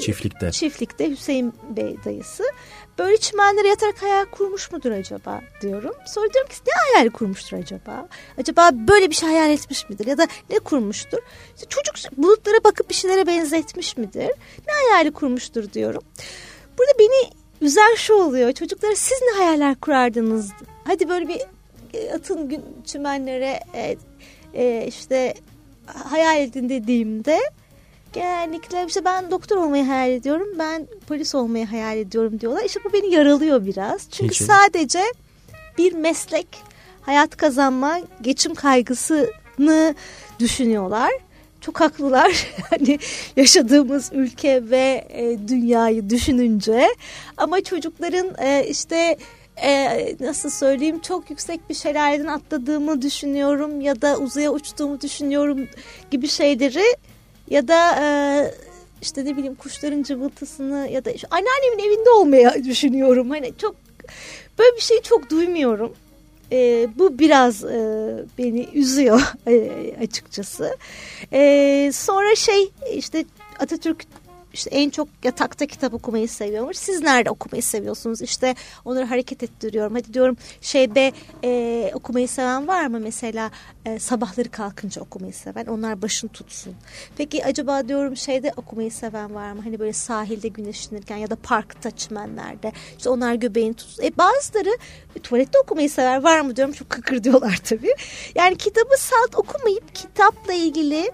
[0.00, 0.52] Çiftlikte.
[0.52, 2.44] Çiftlikte Hüseyin Bey dayısı.
[2.98, 5.94] Böyle çimenlere yatarak hayal kurmuş mudur acaba diyorum.
[6.06, 8.08] Sonra diyorum ki ne hayal kurmuştur acaba?
[8.38, 10.06] Acaba böyle bir şey hayal etmiş midir?
[10.06, 11.18] Ya da ne kurmuştur?
[11.54, 14.30] İşte çocuk bulutlara bakıp bir şeylere benzetmiş midir?
[14.66, 16.02] Ne hayali kurmuştur diyorum.
[16.78, 18.52] Burada beni üzer şu oluyor.
[18.52, 20.50] Çocuklara siz ne hayaller kurardınız?
[20.84, 21.40] Hadi böyle bir
[21.94, 23.96] e, atın gün çimenlere e,
[24.54, 25.34] e, işte
[25.86, 27.40] hayal edin dediğimde
[28.14, 32.64] genellikle işte ben doktor olmayı hayal ediyorum, ben polis olmayı hayal ediyorum diyorlar.
[32.64, 34.10] İşte bu beni yaralıyor biraz.
[34.10, 34.44] Çünkü Niçin?
[34.46, 35.02] sadece
[35.78, 36.46] bir meslek,
[37.02, 39.94] hayat kazanma, geçim kaygısını
[40.38, 41.10] düşünüyorlar.
[41.60, 42.46] Çok haklılar.
[42.70, 42.98] hani
[43.36, 46.88] yaşadığımız ülke ve e, dünyayı düşününce.
[47.36, 49.16] Ama çocukların e, işte
[49.56, 55.68] e, nasıl söyleyeyim çok yüksek bir şelaleden atladığımı düşünüyorum ya da uzaya uçtuğumu düşünüyorum
[56.10, 56.84] gibi şeyleri
[57.50, 58.06] ya da e,
[59.02, 63.30] işte ne bileyim kuşların cıvıltısını ya da işte anneannemin evinde olmaya düşünüyorum.
[63.30, 63.76] Hani çok
[64.58, 65.92] böyle bir şeyi çok duymuyorum.
[66.52, 67.78] E, bu biraz e,
[68.38, 69.70] beni üzüyor e,
[70.02, 70.76] açıkçası.
[71.32, 73.24] E, sonra şey işte
[73.58, 74.04] Atatürk
[74.54, 76.76] işte en çok yatakta kitap okumayı seviyormuş.
[76.76, 78.22] Siz nerede okumayı seviyorsunuz?
[78.22, 79.94] İşte onları hareket ettiriyorum.
[79.94, 81.12] Hadi diyorum şeyde
[81.44, 83.50] e, okumayı seven var mı mesela
[83.86, 86.74] e, sabahları kalkınca okumayı seven onlar başını tutsun.
[87.16, 89.60] Peki acaba diyorum şeyde okumayı seven var mı?
[89.64, 94.04] Hani böyle sahilde güneşlenirken ya da parkta çimenlerde işte onlar göbeğini tutsun.
[94.04, 94.78] E, bazıları
[95.22, 97.94] tuvalette okumayı sever var mı diyorum çok kıkır diyorlar tabii.
[98.34, 101.10] Yani kitabı salt okumayıp kitapla ilgili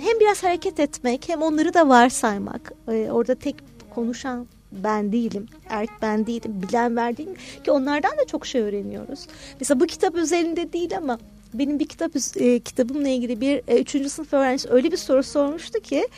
[0.00, 2.72] hem biraz hareket etmek hem onları da varsaymak.
[2.88, 3.56] Ee, orada tek
[3.94, 5.46] konuşan ben değilim.
[5.68, 6.62] Erk ben değilim.
[6.62, 7.34] Bilen ben değilim.
[7.64, 9.26] Ki onlardan da çok şey öğreniyoruz.
[9.60, 11.18] Mesela bu kitap üzerinde değil ama
[11.54, 15.80] benim bir kitap e, kitabımla ilgili bir e, üçüncü sınıf öğrencisi öyle bir soru sormuştu
[15.80, 16.08] ki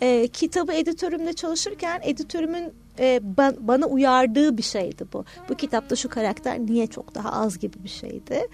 [0.00, 5.24] e, kitabı editörümle çalışırken editörümün e, ba, bana uyardığı bir şeydi bu.
[5.48, 8.48] Bu kitapta şu karakter niye çok daha az gibi bir şeydi.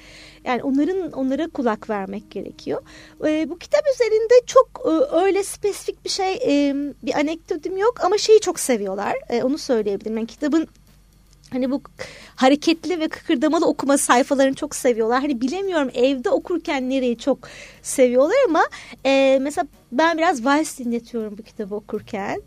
[0.44, 2.82] Yani onların onlara kulak vermek gerekiyor.
[3.26, 8.18] E, bu kitap üzerinde çok e, öyle spesifik bir şey e, bir anekdotum yok ama
[8.18, 9.16] şeyi çok seviyorlar.
[9.28, 10.16] E, onu söyleyebilirim.
[10.16, 10.68] Yani kitabın
[11.54, 11.82] Hani bu
[12.36, 15.20] hareketli ve kıkırdamalı okuma sayfalarını çok seviyorlar.
[15.20, 17.38] Hani bilemiyorum evde okurken nereyi çok
[17.82, 18.62] seviyorlar ama
[19.06, 22.42] e, mesela ben biraz vals dinletiyorum bu kitabı okurken.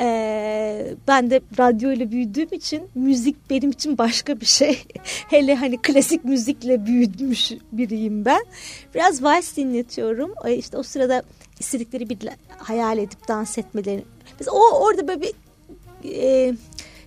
[0.00, 4.84] E, ben de radyo ile büyüdüğüm için müzik benim için başka bir şey.
[5.28, 8.44] Hele hani klasik müzikle büyüdmüş biriyim ben.
[8.94, 10.34] Biraz vals dinletiyorum.
[10.44, 11.22] E, işte o sırada
[11.60, 12.18] istedikleri bir
[12.58, 14.04] hayal edip dans etmeleri.
[14.40, 15.32] Mesela o orada böyle bir...
[16.04, 16.54] E,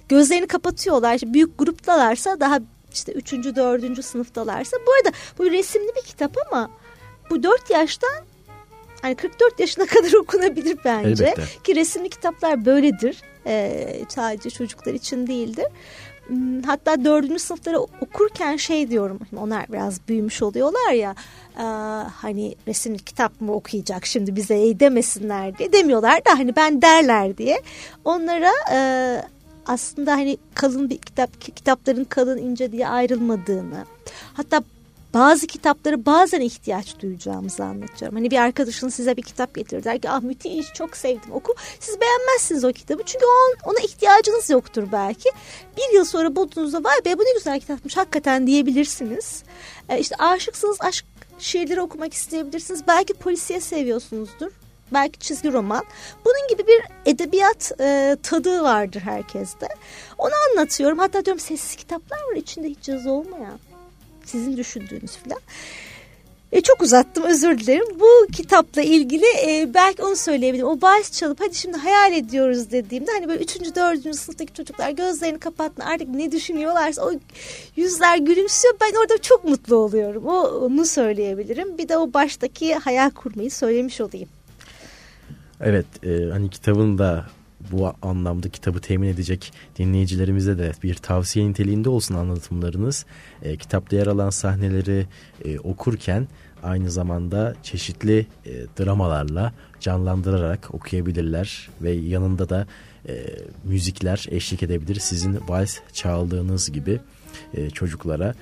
[0.10, 1.16] gözlerini kapatıyorlar.
[1.16, 2.60] İşte büyük gruptalarsa daha
[2.94, 4.78] işte üçüncü, dördüncü sınıftalarsa.
[4.88, 6.70] Bu arada bu resimli bir kitap ama
[7.30, 8.24] bu dört yaştan
[9.02, 11.26] hani 44 yaşına kadar okunabilir bence.
[11.26, 11.44] Elbette.
[11.64, 13.22] Ki resimli kitaplar böyledir.
[13.48, 15.66] Ee, sadece çocuklar için değildir.
[16.28, 21.16] Hmm, hatta dördüncü sınıfları okurken şey diyorum onlar biraz büyümüş oluyorlar ya
[21.58, 21.64] e,
[22.08, 27.62] hani resimli kitap mı okuyacak şimdi bize demesinler diye demiyorlar da hani ben derler diye
[28.06, 28.78] onlara e,
[29.68, 33.86] aslında hani kalın bir kitap kitapların kalın ince diye ayrılmadığını
[34.34, 34.64] hatta
[35.14, 38.18] bazı kitapları bazen ihtiyaç duyacağımızı anlatıyorum.
[38.18, 41.56] Hani bir arkadaşın size bir kitap getirir der ki ah müthiş çok sevdim oku.
[41.80, 45.30] Siz beğenmezsiniz o kitabı çünkü o, ona ihtiyacınız yoktur belki.
[45.78, 49.44] Bir yıl sonra bulduğunuzda vay be bu ne güzel kitapmış hakikaten diyebilirsiniz.
[49.90, 51.06] Ee, işte aşıksınız aşk
[51.40, 52.88] şiirleri okumak isteyebilirsiniz.
[52.88, 54.63] Belki polisiye seviyorsunuzdur
[54.94, 55.84] belki çizgi roman.
[56.26, 59.68] Bunun gibi bir edebiyat e, tadı vardır herkeste.
[60.18, 61.00] Onu anlatıyorum.
[61.00, 63.60] Hatta diyorum sessiz kitaplar var içinde hiç yazı olmayan.
[64.26, 65.40] Sizin düşündüğünüz falan.
[66.54, 68.00] E, çok uzattım özür dilerim.
[68.00, 70.68] Bu kitapla ilgili e, belki onu söyleyebilirim.
[70.68, 75.40] O bahis çalıp hadi şimdi hayal ediyoruz dediğimde hani böyle üçüncü dördüncü sınıftaki çocuklar gözlerini
[75.40, 77.12] kapattı artık ne düşünüyorlarsa o
[77.76, 78.76] yüzler gülümsüyor.
[78.82, 80.26] Ben orada çok mutlu oluyorum.
[80.28, 81.78] O, onu söyleyebilirim.
[81.78, 84.30] Bir de o baştaki hayal kurmayı söylemiş olayım.
[85.62, 87.26] Evet e, hani kitabın da
[87.72, 93.06] bu anlamda kitabı temin edecek dinleyicilerimize de bir tavsiye niteliğinde olsun anlatımlarınız.
[93.42, 95.06] E, kitapta yer alan sahneleri
[95.46, 96.28] e, okurken
[96.64, 102.68] aynı zamanda çeşitli e, dramalarla canlandırarak okuyabilirler ve yanında da
[103.08, 103.26] e,
[103.64, 104.96] müzikler eşlik edebilir.
[104.96, 107.00] Sizin vals çaldığınız gibi
[107.54, 108.34] e, çocuklara.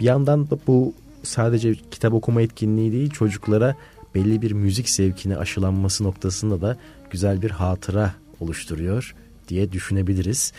[0.00, 3.76] Bir yandan da bu sadece kitap okuma etkinliği değil çocuklara
[4.18, 6.76] belli bir müzik zevkine aşılanması noktasında da
[7.10, 9.14] güzel bir hatıra oluşturuyor
[9.48, 10.52] diye düşünebiliriz.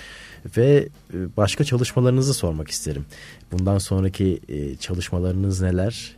[0.57, 3.05] Ve e, başka çalışmalarınızı sormak isterim.
[3.51, 6.15] Bundan sonraki e, çalışmalarınız neler?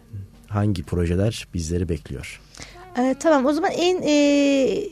[0.48, 2.42] Hangi projeler bizleri bekliyor?
[2.98, 4.84] Ee, tamam o zaman en e,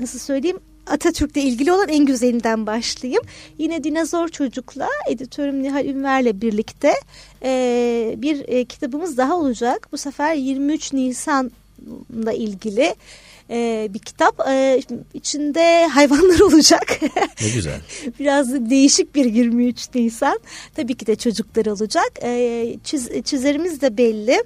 [0.00, 3.22] nasıl söyleyeyim Atatürk'le ilgili olan en güzelinden başlayayım.
[3.58, 6.92] Yine Dinozor Çocuk'la editörüm Nihal Ünver'le birlikte
[7.42, 9.88] e, bir e, kitabımız daha olacak.
[9.92, 11.50] Bu sefer 23 Nisan
[11.86, 12.94] hayvanla ilgili
[13.50, 14.40] e, bir kitap.
[14.48, 14.80] E,
[15.14, 17.00] içinde hayvanlar olacak.
[17.42, 17.80] Ne güzel.
[18.18, 20.40] Biraz değişik bir 23 Nisan.
[20.74, 22.12] Tabii ki de çocuklar olacak.
[22.22, 24.44] E, çiz, çizerimiz de belli.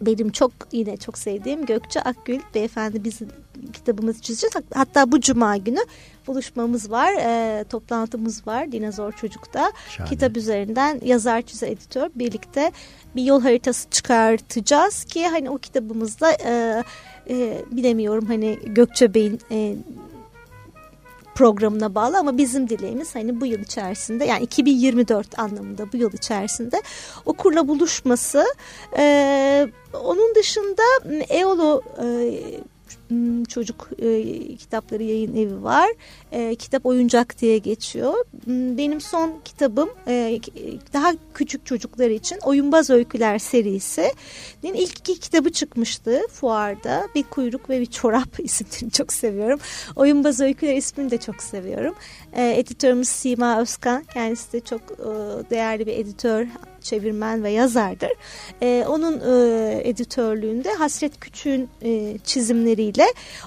[0.00, 3.28] Benim çok yine çok sevdiğim Gökçe Akgül beyefendi bizim
[3.72, 4.54] kitabımızı çizeceğiz.
[4.74, 5.80] Hatta bu cuma günü
[6.26, 9.72] buluşmamız var, e, toplantımız var Dinozor Çocuk'ta.
[9.88, 10.10] Şahane.
[10.10, 12.72] Kitap üzerinden yazar çizer editör birlikte
[13.16, 16.84] bir yol haritası çıkartacağız ki hani o kitabımızda e,
[17.30, 19.76] e, bilemiyorum hani Gökçe Bey'in e,
[21.40, 26.82] programına bağlı ama bizim dileğimiz hani bu yıl içerisinde yani 2024 anlamında bu yıl içerisinde
[27.26, 28.44] okurla buluşması.
[28.96, 29.68] E,
[30.04, 30.82] onun dışında
[31.28, 32.06] Eolo e,
[33.48, 35.90] çocuk e, kitapları yayın evi var.
[36.32, 38.14] E, kitap oyuncak diye geçiyor.
[38.44, 40.40] Hmm, benim son kitabım e,
[40.92, 44.12] daha küçük çocuklar için Oyunbaz Öyküler serisi.
[44.62, 47.08] ilk iki kitabı çıkmıştı fuarda.
[47.14, 49.60] Bir kuyruk ve bir çorap isimlerini çok seviyorum.
[49.96, 51.94] Oyunbaz Öyküler ismini de çok seviyorum.
[52.32, 54.04] E, editörümüz Sima Özkan.
[54.14, 55.10] Kendisi de çok e,
[55.50, 56.46] değerli bir editör
[56.82, 58.10] çevirmen ve yazardır.
[58.62, 63.04] E, onun e, editörlüğünde Hasret Küçük'ün e, çizimleriyle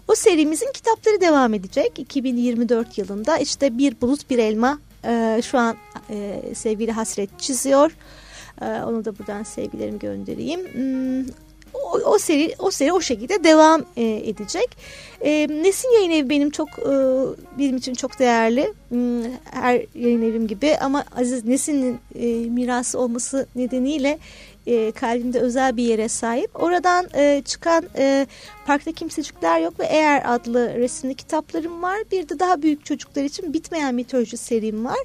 [0.08, 2.00] o serimizin kitapları devam edecek.
[2.00, 5.76] 2024 yılında işte Bir Bulut Bir Elma e, şu an
[6.10, 7.92] e, sevgili Hasret çiziyor.
[8.62, 10.62] E, onu da buradan sevgilerimi göndereyim.
[11.74, 14.78] O, o seri o seri o şekilde devam e, edecek.
[15.22, 16.94] E, Nesin Yayın Evi benim çok e,
[17.60, 18.74] benim için çok değerli.
[18.90, 24.20] Hmm, her yayın evim gibi ama Aziz Nesin'in e, mirası olması nedeniyle
[24.68, 26.64] e, kalbimde özel bir yere sahip.
[26.64, 28.28] Oradan e, çıkan e,
[28.66, 31.98] Parkta Kimsecikler Yok ve Eğer adlı resimli kitaplarım var.
[32.12, 34.98] Bir de daha büyük çocuklar için Bitmeyen Mitoloji serim var.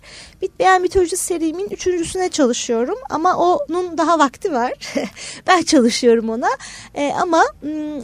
[0.42, 4.72] Bitmeyen Mitoloji serimin üçüncüsüne çalışıyorum ama onun daha vakti var.
[5.46, 6.50] ben çalışıyorum ona.
[6.94, 7.44] E, ama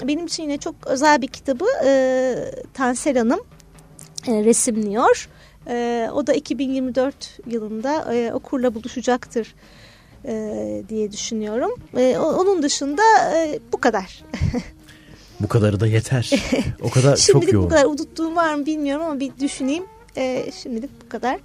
[0.05, 2.35] benim için yine çok özel bir kitabı e,
[2.75, 3.41] Tansel Hanım
[4.27, 5.29] e, resimliyor.
[5.69, 9.55] E, o da 2024 yılında e, okurla buluşacaktır
[10.25, 11.71] e, diye düşünüyorum.
[11.97, 13.03] E, onun dışında
[13.35, 14.23] e, bu kadar.
[15.41, 16.31] bu kadarı da yeter.
[16.83, 17.67] O kadar şimdilik çok yoğun.
[17.67, 19.85] bu kadar unuttuğum var mı bilmiyorum ama bir düşüneyim.
[20.17, 21.41] E, şimdilik bu kadar.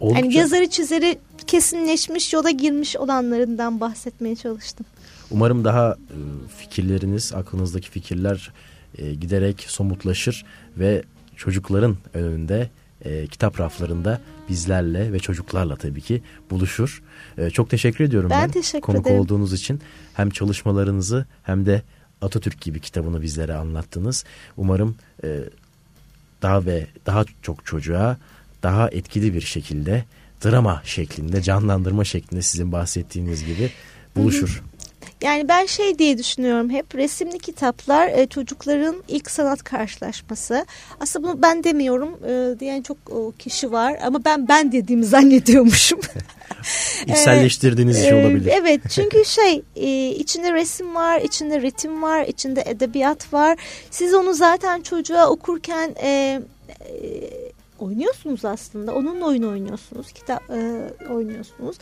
[0.00, 0.20] Oldukça...
[0.20, 4.86] Yani yazarı çizeri kesinleşmiş yola girmiş olanlarından bahsetmeye çalıştım.
[5.30, 6.16] Umarım daha e,
[6.58, 8.52] fikirleriniz, aklınızdaki fikirler
[8.98, 10.44] e, giderek somutlaşır
[10.78, 11.02] ve
[11.36, 12.70] çocukların önünde
[13.04, 17.02] e, kitap raflarında bizlerle ve çocuklarla tabii ki buluşur.
[17.38, 18.42] E, çok teşekkür ediyorum ben.
[18.42, 19.20] Ben teşekkür konuk ederim.
[19.20, 19.80] olduğunuz için.
[20.14, 21.82] Hem çalışmalarınızı hem de
[22.22, 24.24] Atatürk gibi kitabını bizlere anlattınız.
[24.56, 25.40] Umarım e,
[26.42, 28.16] daha ve daha çok çocuğa
[28.62, 30.04] daha etkili bir şekilde
[30.44, 33.70] drama şeklinde, canlandırma şeklinde sizin bahsettiğiniz gibi
[34.16, 34.62] buluşur.
[35.22, 40.66] Yani ben şey diye düşünüyorum hep resimli kitaplar e, çocukların ilk sanat karşılaşması.
[41.00, 46.00] Aslında bunu ben demiyorum e, diyen çok o, kişi var ama ben ben dediğimi zannediyormuşum.
[47.06, 48.52] İçselleştirdiğiniz e, şey olabilir.
[48.54, 53.58] Evet çünkü şey e, içinde resim var, içinde ritim var, içinde edebiyat var.
[53.90, 55.94] Siz onu zaten çocuğa okurken...
[56.02, 56.40] E,
[56.80, 57.49] e,
[57.82, 58.94] oynuyorsunuz aslında.
[58.94, 60.12] Onunla oyun oynuyorsunuz.
[60.12, 61.76] Kitap e, oynuyorsunuz.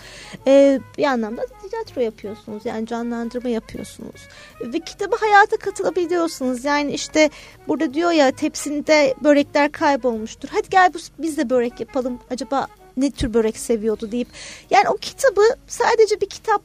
[0.46, 2.66] E, bir anlamda tiyatro yapıyorsunuz.
[2.66, 4.20] Yani canlandırma yapıyorsunuz.
[4.60, 6.64] Ve kitabı hayata katılabiliyorsunuz.
[6.64, 7.30] Yani işte
[7.68, 10.48] burada diyor ya tepsinde börekler kaybolmuştur.
[10.52, 12.18] Hadi gel biz de börek yapalım.
[12.30, 14.28] Acaba ne tür börek seviyordu deyip.
[14.70, 16.62] Yani o kitabı sadece bir kitap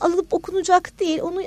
[0.00, 1.20] alıp okunacak değil.
[1.22, 1.42] Onu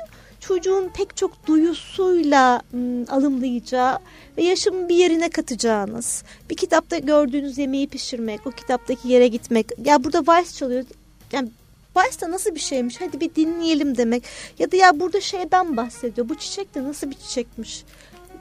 [0.48, 4.00] çocuğun pek çok duyusuyla ım, alımlayacağı
[4.38, 6.24] ve yaşamın bir yerine katacağınız.
[6.50, 9.72] Bir kitapta gördüğünüz yemeği pişirmek, o kitaptaki yere gitmek.
[9.86, 10.84] Ya burada vals çalıyor.
[11.32, 11.50] Yani
[11.96, 14.24] vals da nasıl bir şeymiş hadi bir dinleyelim demek.
[14.60, 16.30] Ya da ya burada şeyden bahsediyor.
[16.30, 17.84] Bu çiçek de nasıl bir çiçekmiş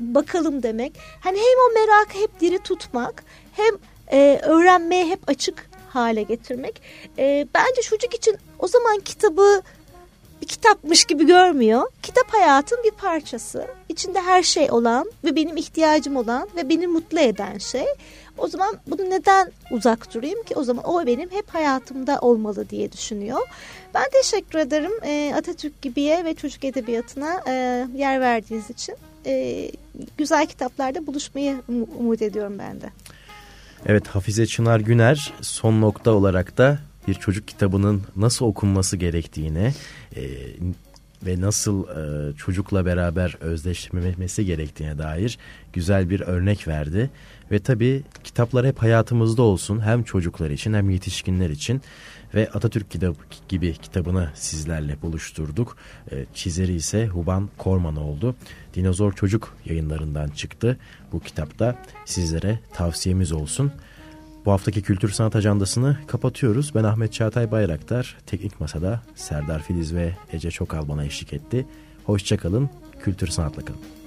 [0.01, 0.93] bakalım demek.
[1.21, 3.75] Hani hem o merakı hep diri tutmak hem
[4.13, 6.83] e, öğrenmeye hep açık hale getirmek.
[7.19, 9.63] E, bence çocuk için o zaman kitabı
[10.45, 11.83] bir kitapmış gibi görmüyor.
[12.03, 13.67] Kitap hayatın bir parçası.
[13.89, 17.85] İçinde her şey olan ve benim ihtiyacım olan ve beni mutlu eden şey.
[18.39, 20.55] O zaman bunu neden uzak durayım ki?
[20.57, 23.39] O zaman o benim hep hayatımda olmalı diye düşünüyor.
[23.95, 28.97] Ben teşekkür ederim e, Atatürk gibiye ve çocuk edebiyatına e, yer verdiğiniz için.
[29.27, 29.71] E,
[30.19, 31.57] güzel kitaplarda buluşmayı
[31.99, 32.91] umut ediyorum ben de.
[33.87, 39.75] Evet Hafize Çınar Güner son nokta olarak da bir çocuk kitabının nasıl okunması gerektiğine
[40.17, 40.23] e,
[41.27, 45.39] ve nasıl e, çocukla beraber özdeşlemesi gerektiğine dair
[45.73, 47.11] güzel bir örnek verdi.
[47.51, 51.83] Ve tabii kitaplar hep hayatımızda olsun hem çocuklar için hem yetişkinler için
[52.35, 53.17] ve Atatürk kitap
[53.49, 55.77] gibi kitabını sizlerle buluşturduk.
[56.13, 58.35] E, çizeri ise Huban Korman oldu.
[58.75, 60.79] Dinozor Çocuk yayınlarından çıktı.
[61.13, 63.73] Bu kitapta sizlere tavsiyemiz olsun.
[64.45, 66.73] Bu haftaki Kültür Sanat Ajandası'nı kapatıyoruz.
[66.75, 68.17] Ben Ahmet Çağatay Bayraktar.
[68.27, 71.67] Teknik Masa'da Serdar Filiz ve Ece Çokal bana eşlik etti.
[72.05, 74.04] Hoşçakalın, kültür sanatla kalın.